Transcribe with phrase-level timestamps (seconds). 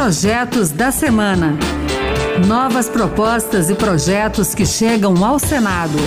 [0.00, 1.58] Projetos da Semana.
[2.46, 5.98] Novas propostas e projetos que chegam ao Senado.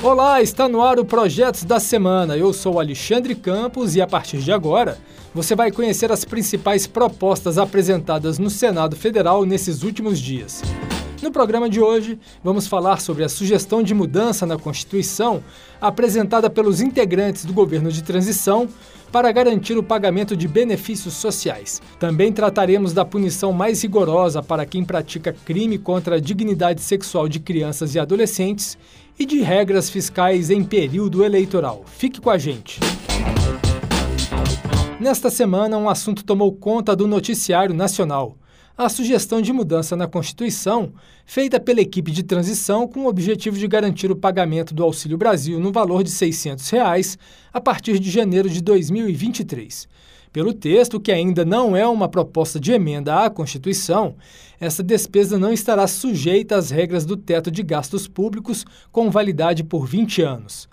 [0.00, 2.36] Olá, está no ar o Projetos da Semana.
[2.36, 4.96] Eu sou Alexandre Campos e a partir de agora
[5.34, 10.62] você vai conhecer as principais propostas apresentadas no Senado Federal nesses últimos dias.
[11.22, 15.40] No programa de hoje, vamos falar sobre a sugestão de mudança na Constituição
[15.80, 18.68] apresentada pelos integrantes do governo de transição
[19.12, 21.80] para garantir o pagamento de benefícios sociais.
[22.00, 27.38] Também trataremos da punição mais rigorosa para quem pratica crime contra a dignidade sexual de
[27.38, 28.76] crianças e adolescentes
[29.16, 31.84] e de regras fiscais em período eleitoral.
[31.86, 32.80] Fique com a gente.
[34.98, 38.36] Nesta semana, um assunto tomou conta do noticiário nacional
[38.76, 40.92] a sugestão de mudança na Constituição,
[41.26, 45.60] feita pela equipe de transição com o objetivo de garantir o pagamento do Auxílio Brasil
[45.60, 47.18] no valor de 600 reais
[47.52, 49.88] a partir de janeiro de 2023.
[50.32, 54.16] Pelo texto, que ainda não é uma proposta de emenda à Constituição,
[54.58, 59.86] essa despesa não estará sujeita às regras do teto de gastos públicos com validade por
[59.86, 60.71] 20 anos.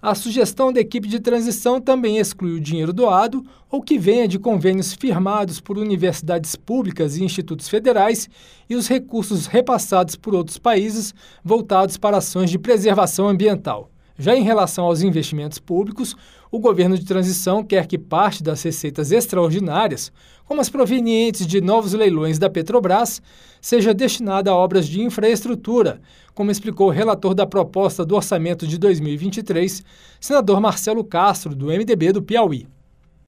[0.00, 4.38] A sugestão da equipe de transição também exclui o dinheiro doado ou que venha de
[4.38, 8.30] convênios firmados por universidades públicas e institutos federais
[8.70, 11.12] e os recursos repassados por outros países
[11.44, 13.90] voltados para ações de preservação ambiental.
[14.16, 16.14] Já em relação aos investimentos públicos,
[16.50, 20.10] o governo de transição quer que parte das receitas extraordinárias,
[20.44, 23.20] como as provenientes de novos leilões da Petrobras,
[23.60, 26.00] seja destinada a obras de infraestrutura,
[26.34, 29.84] como explicou o relator da proposta do orçamento de 2023,
[30.20, 32.66] senador Marcelo Castro, do MDB do Piauí.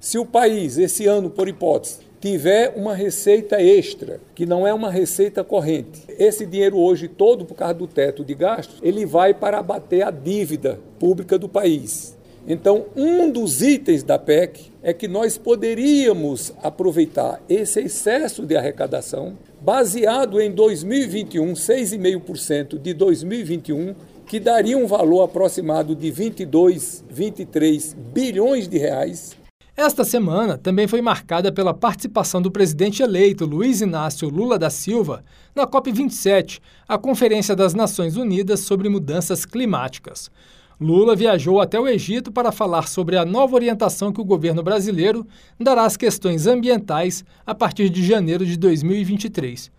[0.00, 4.90] Se o país, esse ano, por hipótese, tiver uma receita extra, que não é uma
[4.90, 9.58] receita corrente, esse dinheiro hoje todo, por causa do teto de gastos, ele vai para
[9.58, 12.17] abater a dívida pública do país.
[12.50, 19.36] Então, um dos itens da PEC é que nós poderíamos aproveitar esse excesso de arrecadação,
[19.60, 23.94] baseado em 2021, 6,5% de 2021,
[24.26, 29.36] que daria um valor aproximado de 22, 23 bilhões de reais,
[29.78, 35.22] esta semana também foi marcada pela participação do presidente eleito Luiz Inácio Lula da Silva
[35.54, 36.58] na COP27,
[36.88, 40.32] a Conferência das Nações Unidas sobre Mudanças Climáticas.
[40.80, 45.26] Lula viajou até o Egito para falar sobre a nova orientação que o governo brasileiro
[45.58, 49.72] dará às questões ambientais a partir de janeiro de 2023.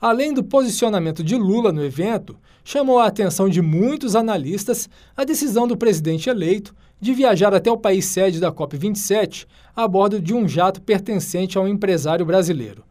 [0.00, 5.66] Além do posicionamento de Lula no evento, chamou a atenção de muitos analistas a decisão
[5.66, 10.46] do presidente eleito de viajar até o país sede da COP27 a bordo de um
[10.46, 12.84] jato pertencente a um empresário brasileiro.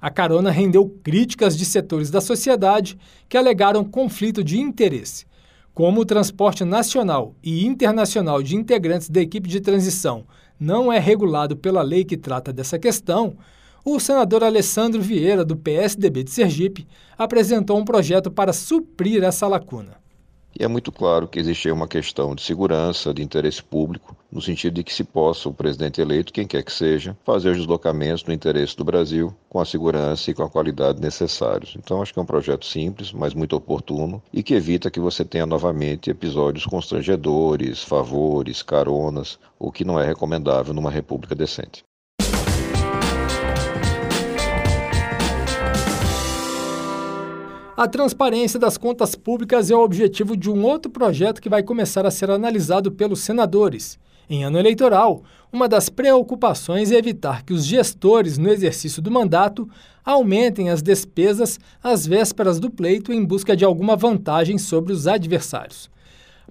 [0.00, 2.96] A carona rendeu críticas de setores da sociedade
[3.28, 5.28] que alegaram conflito de interesse.
[5.72, 10.24] Como o transporte nacional e internacional de integrantes da equipe de transição
[10.58, 13.36] não é regulado pela lei que trata dessa questão,
[13.84, 16.86] o senador Alessandro Vieira, do PSDB de Sergipe,
[17.16, 19.98] apresentou um projeto para suprir essa lacuna.
[20.60, 24.74] E é muito claro que existe uma questão de segurança, de interesse público, no sentido
[24.74, 28.34] de que se possa o presidente eleito, quem quer que seja, fazer os deslocamentos no
[28.34, 31.74] interesse do Brasil com a segurança e com a qualidade necessários.
[31.78, 35.24] Então, acho que é um projeto simples, mas muito oportuno e que evita que você
[35.24, 41.82] tenha novamente episódios constrangedores, favores, caronas, o que não é recomendável numa república decente.
[47.80, 52.04] A transparência das contas públicas é o objetivo de um outro projeto que vai começar
[52.04, 53.98] a ser analisado pelos senadores.
[54.28, 59.66] Em ano eleitoral, uma das preocupações é evitar que os gestores, no exercício do mandato,
[60.04, 65.88] aumentem as despesas às vésperas do pleito em busca de alguma vantagem sobre os adversários.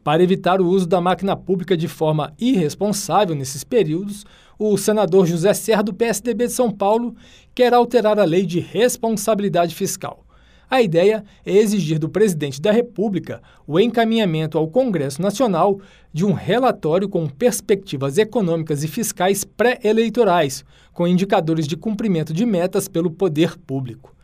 [0.04, 4.26] Para evitar o uso da máquina pública de forma irresponsável nesses períodos,
[4.58, 7.16] o senador José Serra, do PSDB de São Paulo,
[7.54, 10.26] quer alterar a lei de responsabilidade fiscal.
[10.72, 15.82] A ideia é exigir do presidente da República o encaminhamento ao Congresso Nacional
[16.14, 22.88] de um relatório com perspectivas econômicas e fiscais pré-eleitorais, com indicadores de cumprimento de metas
[22.88, 24.16] pelo poder público.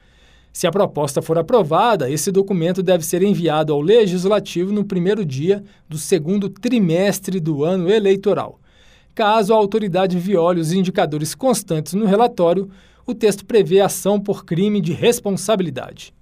[0.54, 5.64] Se a proposta for aprovada, esse documento deve ser enviado ao Legislativo no primeiro dia
[5.90, 8.60] do segundo trimestre do ano eleitoral.
[9.16, 12.70] Caso a autoridade viole os indicadores constantes no relatório,
[13.04, 16.14] o texto prevê ação por crime de responsabilidade.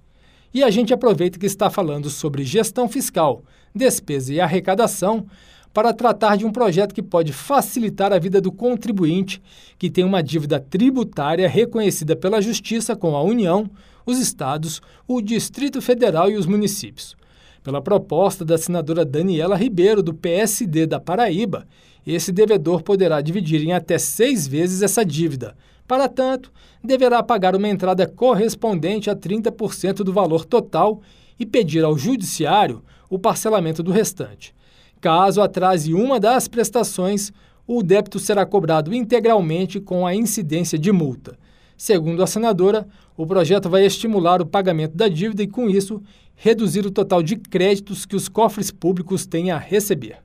[0.54, 3.42] E a gente aproveita que está falando sobre gestão fiscal,
[3.74, 5.26] despesa e arrecadação
[5.72, 9.42] para tratar de um projeto que pode facilitar a vida do contribuinte
[9.76, 13.68] que tem uma dívida tributária reconhecida pela Justiça com a União,
[14.06, 17.16] os estados, o Distrito Federal e os municípios.
[17.64, 21.66] Pela proposta da senadora Daniela Ribeiro, do PSD da Paraíba,
[22.06, 26.50] esse devedor poderá dividir em até seis vezes essa dívida, Para tanto,
[26.82, 31.02] deverá pagar uma entrada correspondente a 30% do valor total
[31.38, 34.54] e pedir ao Judiciário o parcelamento do restante.
[35.00, 37.30] Caso atrase uma das prestações,
[37.66, 41.38] o débito será cobrado integralmente com a incidência de multa.
[41.76, 42.86] Segundo a senadora,
[43.16, 46.02] o projeto vai estimular o pagamento da dívida e, com isso,
[46.34, 50.18] reduzir o total de créditos que os cofres públicos têm a receber.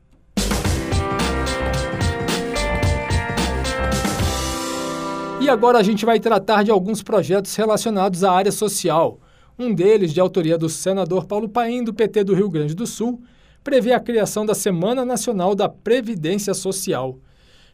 [5.42, 9.22] E agora a gente vai tratar de alguns projetos relacionados à área social.
[9.58, 13.22] Um deles, de autoria do senador Paulo Paim, do PT do Rio Grande do Sul,
[13.64, 17.18] prevê a criação da Semana Nacional da Previdência Social.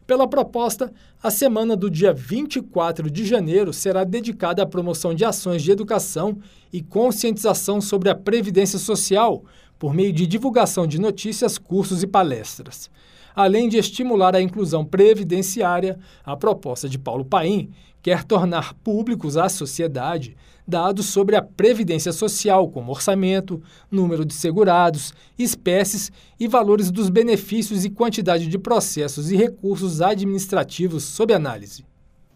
[0.06, 5.60] Pela proposta, a semana do dia 24 de janeiro será dedicada à promoção de ações
[5.60, 6.38] de educação
[6.72, 9.44] e conscientização sobre a previdência social,
[9.76, 12.88] por meio de divulgação de notícias, cursos e palestras.
[13.36, 19.46] Além de estimular a inclusão previdenciária, a proposta de Paulo Paim quer tornar públicos à
[19.50, 20.34] sociedade
[20.66, 26.10] dados sobre a previdência social, como orçamento, número de segurados, espécies
[26.40, 31.84] e valores dos benefícios e quantidade de processos e recursos administrativos sob análise.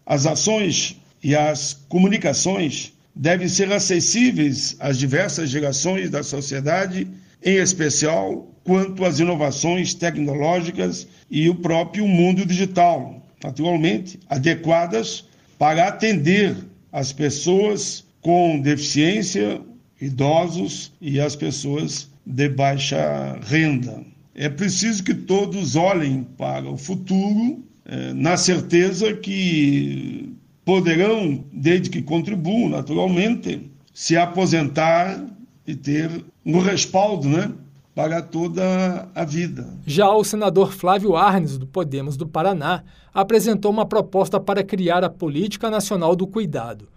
[0.05, 7.07] As ações e as comunicações devem ser acessíveis às diversas gerações da sociedade,
[7.43, 15.25] em especial quanto às inovações tecnológicas e o próprio mundo digital, naturalmente adequadas
[15.57, 16.55] para atender
[16.91, 19.61] as pessoas com deficiência,
[19.99, 24.03] idosos e as pessoas de baixa renda.
[24.35, 30.33] É preciso que todos olhem para o futuro eh, na certeza que
[30.63, 35.25] poderão, desde que contribuam naturalmente, se aposentar
[35.65, 36.09] e ter
[36.45, 37.51] um respaldo né,
[37.93, 39.67] para toda a vida.
[39.85, 42.83] Já o senador Flávio Arnes, do Podemos do Paraná,
[43.13, 46.87] apresentou uma proposta para criar a Política Nacional do Cuidado.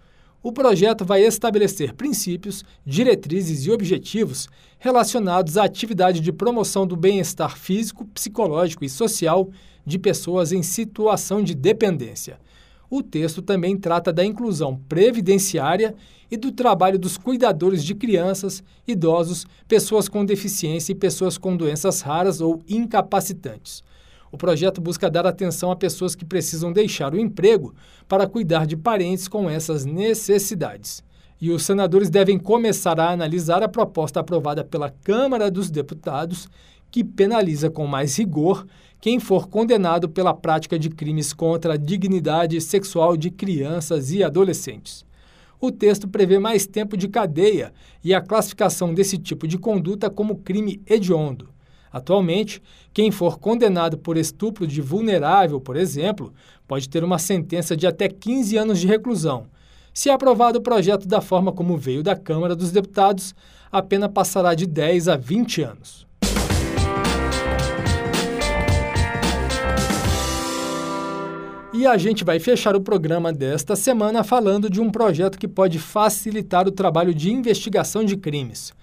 [0.41, 4.47] O projeto vai estabelecer princípios, diretrizes e objetivos
[4.77, 9.49] relacionados à atividade de promoção do bem-estar físico, psicológico e social
[9.85, 12.39] de pessoas em situação de dependência.
[12.95, 15.93] O texto também trata da inclusão previdenciária
[16.31, 21.99] e do trabalho dos cuidadores de crianças, idosos, pessoas com deficiência e pessoas com doenças
[21.99, 23.83] raras ou incapacitantes.
[24.31, 27.75] O projeto busca dar atenção a pessoas que precisam deixar o emprego
[28.07, 31.03] para cuidar de parentes com essas necessidades.
[31.41, 36.47] E os senadores devem começar a analisar a proposta aprovada pela Câmara dos Deputados,
[36.95, 38.65] que penaliza com mais rigor
[39.01, 45.05] quem for condenado pela prática de crimes contra a dignidade sexual de crianças e adolescentes.
[45.59, 50.37] O texto prevê mais tempo de cadeia e a classificação desse tipo de conduta como
[50.37, 51.49] crime hediondo.
[51.91, 52.63] Atualmente,
[52.93, 56.33] quem for condenado por estupro de vulnerável, por exemplo,
[56.65, 59.47] pode ter uma sentença de até 15 anos de reclusão.
[59.93, 63.35] Se aprovado o projeto da forma como veio da Câmara dos Deputados,
[63.69, 66.04] a pena passará de 10 a 20 anos.
[71.85, 75.77] E a gente vai fechar o programa desta semana falando de um projeto que pode
[75.77, 78.73] facilitar o trabalho de investigação de crimes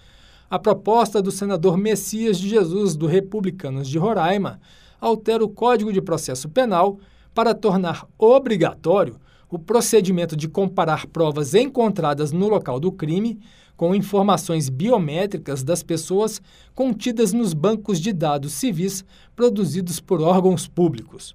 [0.49, 4.60] a proposta do senador Messias de Jesus, do Republicanos de Roraima,
[5.00, 7.00] altera o Código de Processo Penal
[7.34, 9.17] para tornar obrigatório
[9.50, 13.41] o procedimento de comparar provas encontradas no local do crime
[13.76, 16.41] com informações biométricas das pessoas
[16.72, 21.34] contidas nos bancos de dados civis produzidos por órgãos públicos.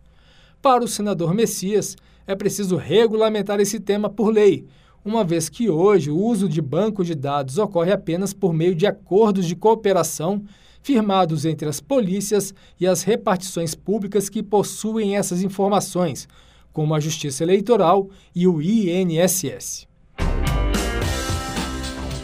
[0.68, 1.96] Para o senador Messias,
[2.28, 4.66] é preciso regulamentar esse tema por lei,
[5.04, 8.86] uma vez que hoje o uso de bancos de dados ocorre apenas por meio de
[8.86, 10.44] acordos de cooperação
[10.84, 16.28] firmados entre as polícias e as repartições públicas que possuem essas informações,
[16.74, 19.88] como a Justiça Eleitoral e o INSS.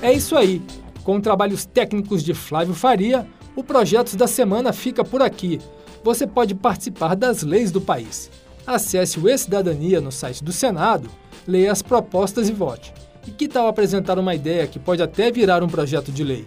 [0.01, 0.61] É isso aí.
[1.05, 5.59] Com trabalhos técnicos de Flávio Faria, o Projetos da Semana fica por aqui.
[6.03, 8.29] Você pode participar das leis do país.
[8.65, 11.09] Acesse o E-Cidadania no site do Senado
[11.47, 12.93] leia as propostas e vote.
[13.27, 16.45] E que tal apresentar uma ideia que pode até virar um projeto de lei?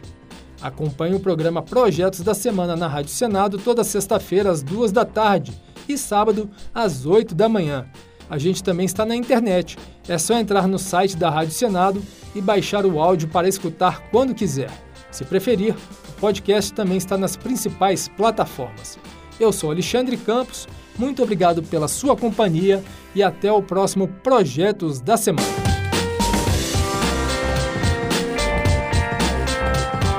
[0.60, 5.52] Acompanhe o programa Projetos da Semana na Rádio Senado toda sexta-feira às duas da tarde
[5.88, 7.86] e sábado às oito da manhã.
[8.28, 9.78] A gente também está na internet.
[10.08, 12.02] É só entrar no site da Rádio Senado
[12.34, 14.70] e baixar o áudio para escutar quando quiser.
[15.10, 15.74] Se preferir,
[16.20, 18.98] podcast também está nas principais plataformas.
[19.38, 20.66] Eu sou Alexandre Campos
[20.98, 22.82] muito obrigado pela sua companhia
[23.14, 25.46] e até o próximo Projetos da Semana.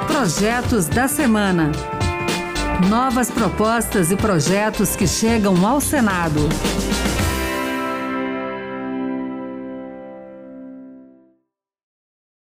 [0.07, 1.71] Projetos da Semana.
[2.89, 6.41] Novas propostas e projetos que chegam ao Senado.